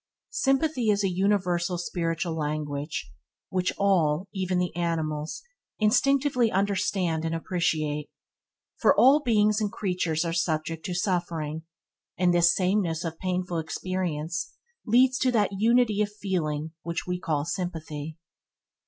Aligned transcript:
Sympathy 0.31 0.89
is 0.89 1.03
a 1.03 1.11
universal 1.13 1.77
spiritual 1.77 2.35
language 2.35 3.11
which 3.49 3.71
all, 3.77 4.27
even 4.33 4.57
the 4.57 4.75
animals, 4.75 5.43
instinctively 5.77 6.51
understand 6.51 7.23
and 7.23 7.35
appreciate, 7.35 8.09
for 8.77 8.97
all 8.99 9.21
beings 9.21 9.61
and 9.61 9.71
creatures 9.71 10.25
are 10.25 10.33
subject 10.33 10.83
to 10.87 10.95
suffering, 10.95 11.65
and 12.17 12.33
this 12.33 12.55
sameness 12.55 13.03
of 13.03 13.19
painful 13.19 13.59
experience 13.59 14.53
leads 14.87 15.19
to 15.19 15.31
that 15.31 15.51
unity 15.59 16.01
of 16.01 16.09
feeling 16.11 16.71
which 16.81 17.05
we 17.05 17.19
call 17.19 17.45
sympathy. 17.45 18.17